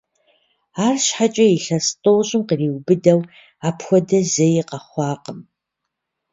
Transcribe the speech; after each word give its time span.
Арщхьэкӏэ 0.85 1.45
илъэс 1.55 1.87
тӏощӏым 2.01 2.43
къриубыдэу 2.47 3.21
апхуэдэ 3.67 4.19
зэи 4.33 4.61
къэхъуакъым. 4.69 5.39